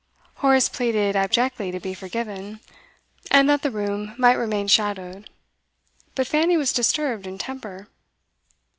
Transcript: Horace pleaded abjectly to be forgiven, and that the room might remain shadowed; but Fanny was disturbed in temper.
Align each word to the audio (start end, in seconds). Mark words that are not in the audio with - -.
Horace 0.37 0.67
pleaded 0.67 1.15
abjectly 1.15 1.69
to 1.69 1.79
be 1.79 1.93
forgiven, 1.93 2.59
and 3.29 3.47
that 3.47 3.61
the 3.61 3.69
room 3.69 4.15
might 4.17 4.33
remain 4.33 4.67
shadowed; 4.67 5.29
but 6.15 6.25
Fanny 6.25 6.57
was 6.57 6.73
disturbed 6.73 7.27
in 7.27 7.37
temper. 7.37 7.87